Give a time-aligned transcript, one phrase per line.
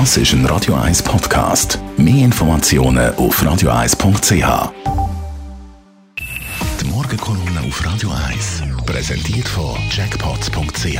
[0.00, 1.78] Das ist ein Radio 1 Podcast.
[1.96, 4.72] Mehr Informationen auf radio1.ch.
[6.80, 10.98] Die Morgenkolumne auf Radio 1 präsentiert von Jackpots.ch.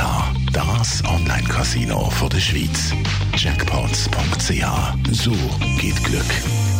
[0.53, 2.93] Das Online-Casino der Schweiz.
[3.35, 4.63] Jackpots.ch.
[5.11, 5.33] So
[5.77, 6.23] geht Glück.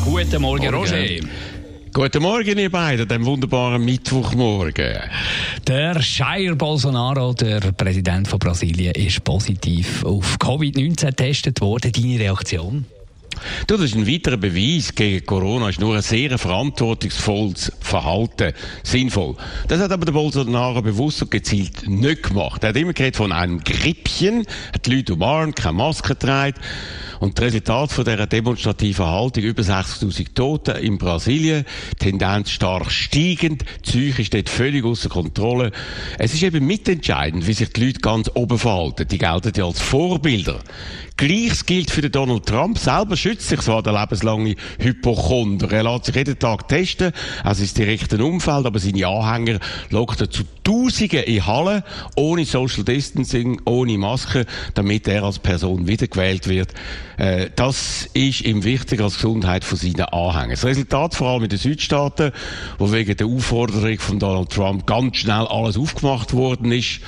[0.06, 1.06] Guten Morgen, Roger.
[1.96, 5.00] Guten Morgen, ihr beiden, dem wunderbaren Mittwochmorgen.
[5.66, 11.94] Der Jair Bolsonaro, der Präsident von Brasilien, ist positiv auf Covid-19 getestet worden.
[11.94, 12.86] Deine Reaktion?
[13.66, 15.70] Du, das ist ein weiterer Beweis gegen Corona.
[15.70, 18.52] ist nur ein sehr verantwortungsvolles Verhalten
[18.84, 19.38] sinnvoll.
[19.70, 22.62] Das hat aber der Bolsonaro bewusst und gezielt nicht gemacht.
[22.64, 26.56] Er hat immer geredet von einem Grippchen, hat die Leute umarmt, keine Maske getragen.
[27.20, 31.66] Und das Resultat von dieser demonstrativen Haltung, über 60.000 Tote in Brasilien,
[32.00, 35.72] Tendenz stark steigend, Psyche ist dort völlig außer Kontrolle.
[36.18, 39.08] Es ist eben mitentscheidend, wie sich die Leute ganz oben verhalten.
[39.08, 40.60] Die gelten ja als Vorbilder.
[41.18, 42.78] Gleiches gilt für den Donald Trump.
[42.78, 45.72] Selber schützt sich zwar der lebenslange Hypochonder.
[45.72, 49.60] Er lässt sich jeden Tag testen, also ist direkten Umfeld, aber seine Anhänger
[49.92, 51.84] lockt er zu Tausenden in Hallen,
[52.16, 56.74] ohne Social Distancing, ohne Maske, damit er als Person wiedergewählt wird.
[57.18, 60.52] Äh, das ist ihm wichtig als Gesundheit von seinen Anhängern.
[60.52, 62.32] Das Resultat vor allem in den Südstaaten,
[62.78, 67.02] wo wegen der Aufforderung von Donald Trump ganz schnell alles aufgemacht worden ist,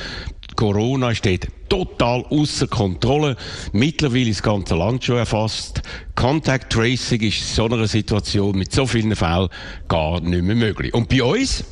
[0.56, 3.36] Corona steht total außer Kontrolle.
[3.74, 5.84] Mittlerweile ist das ganze Land schon erfasst.
[6.16, 9.50] Contact Tracing ist in so einer Situation mit so vielen Fällen
[9.88, 10.94] gar nicht mehr möglich.
[10.94, 11.64] Und bei uns?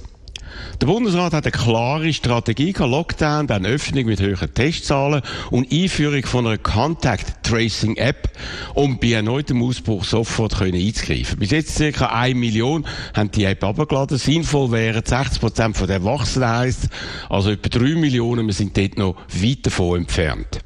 [0.82, 6.26] Der Bundesrat hat eine klare Strategie gehabt, Lockdown, dann Öffnung mit höheren Testzahlen und Einführung
[6.26, 8.30] von einer Contact Tracing App,
[8.74, 11.40] um bei erneutem Ausbruch sofort können einzugreifen.
[11.40, 14.18] Bis jetzt circa eine Million haben die App abgeladen.
[14.18, 16.90] Sinnvoll wären 60 Prozent von der Erwachsenen heisst,
[17.30, 18.46] also etwa drei Millionen.
[18.48, 20.60] Wir sind dort noch weit davon entfernt.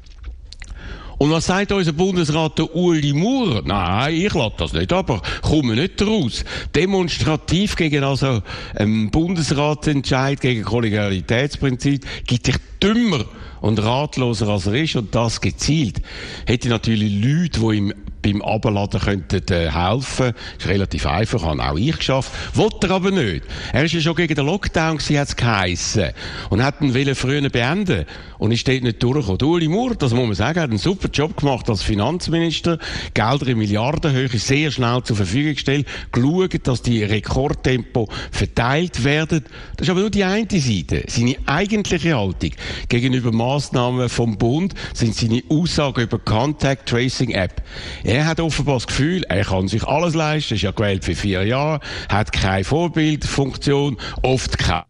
[1.22, 3.60] Und was sagt unser Bundesrat der Uli Maurer?
[3.62, 6.46] Nein, ich lasse das nicht, aber komme nicht raus.
[6.74, 8.40] Demonstrativ gegen also
[8.74, 13.24] ähm, Bundesratsentscheid, gegen Kollegialitätsprinzip, gibt sich dümmer
[13.60, 16.00] und ratloser als er ist und das gezielt,
[16.46, 20.32] hätte natürlich Leute, die ihm beim Abladen könnten äh, helfen.
[20.58, 22.30] Ist relativ einfach, habe auch ich geschafft.
[22.54, 23.44] Wollte er aber nicht.
[23.72, 26.10] Er ist ja schon gegen den Lockdown gewesen, hat's geheissen.
[26.50, 28.04] Und hat ihn wollen früher beenden.
[28.38, 29.42] Und ist dort nicht durchgekommen.
[29.42, 32.78] Uli Moore, das muss man sagen, hat einen super Job gemacht als Finanzminister.
[33.14, 35.86] Gelder in Milliardenhöhe sehr schnell zur Verfügung gestellt.
[36.12, 39.44] Geschaut, dass die Rekordtempo verteilt werden.
[39.76, 41.04] Das ist aber nur die eine Seite.
[41.08, 42.50] Seine eigentliche Haltung
[42.88, 47.62] gegenüber Massnahmen vom Bund sind seine Aussagen über Contact Tracing App.
[48.04, 51.44] Er hat offenbar das Gefühl, er kann sich alles leisten, ist ja gewählt für vier
[51.44, 54.84] Jahre, hat keine Vorbildfunktion, oft keine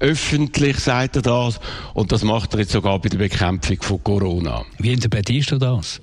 [0.00, 1.60] Öffentlich sagt er das
[1.94, 4.64] und das macht er jetzt sogar bei der Bekämpfung von Corona.
[4.78, 6.00] Wie interpretierst du das?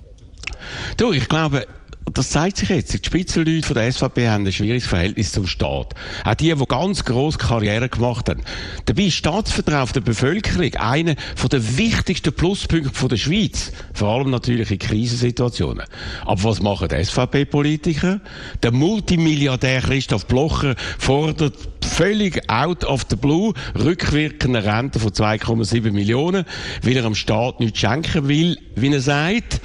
[0.97, 1.67] Du, ich glaube,
[2.11, 2.93] das zeigt sich jetzt.
[2.93, 5.93] Die Spitzenleute von der SVP haben ein schwieriges Verhältnis zum Staat.
[6.25, 8.41] Auch die, die ganz grosse Karriere gemacht haben.
[8.85, 11.15] Dabei ist Staatsvertrauen der Bevölkerung einer
[11.51, 13.71] der wichtigsten Pluspunkte der Schweiz.
[13.93, 15.85] Vor allem natürlich in Krisensituationen.
[16.25, 18.19] Aber was machen die SVP-Politiker?
[18.61, 26.45] Der Multimilliardär Christoph Blocher fordert völlig out of the blue rückwirkende Rente von 2,7 Millionen,
[26.81, 29.61] weil er am Staat nichts schenken will, wie er sagt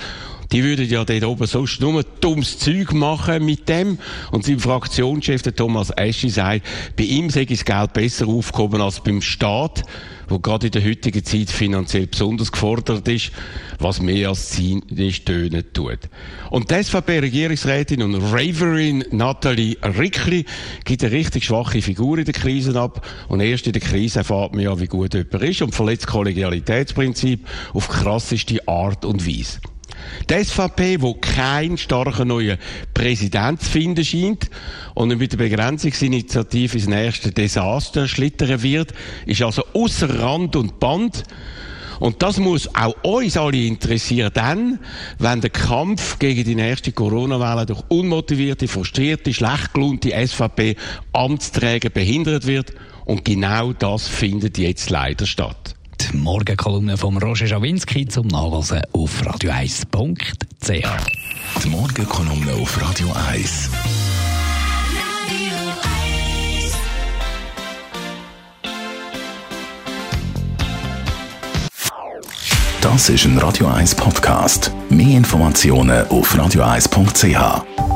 [0.53, 3.99] die würden ja dort oben sonst nur dummes Zeug machen mit dem.
[4.33, 6.63] Und sein Fraktionschef, der Thomas Eschi, sagt,
[6.97, 9.83] bei ihm sei das Geld besser aufgehoben als beim Staat,
[10.29, 13.31] wo gerade in der heutigen Zeit finanziell besonders gefordert ist,
[13.79, 15.99] was mehr als zynisch tönen tut.
[16.51, 20.47] Und die SVP-Regierungsrätin und Raverin Nathalie Rickli
[20.85, 23.07] gibt eine richtig schwache Figur in der Krise ab.
[23.29, 27.47] Und erst in der Krise erfahrt man ja, wie gut jemand ist und verletzt Kollegialitätsprinzip
[27.75, 29.61] auf krasseste Art und Weise.
[30.29, 32.59] Die SVP, wo kein starker neuer
[32.95, 34.51] Präsident zu finden scheint
[34.95, 38.93] und mit der Begrenzungsinitiative ins nächste Desaster schlittern wird,
[39.27, 41.25] ist also außer Rand und Band.
[42.01, 44.79] Und das muss auch uns alle interessieren, dann,
[45.19, 52.73] wenn der Kampf gegen die nächste Corona-Welle durch unmotivierte, frustrierte, schlecht gelaunte SVP-Amtsträger behindert wird.
[53.05, 55.78] Und genau das findet jetzt leider statt
[56.13, 60.71] die Morgenkolumne von Roger Schawinski zum Nachlesen auf radio1.ch.
[61.63, 63.71] Die Morgenkolumne auf Radio 1.
[72.81, 74.73] Das ist ein Radio 1 Podcast.
[74.89, 77.88] Mehr Informationen auf radio1.ch.